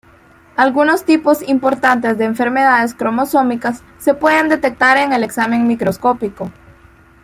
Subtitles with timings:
[0.57, 6.51] Algunos tipos importantes de enfermedades cromosómicas se pueden detectar en el examen microscópico.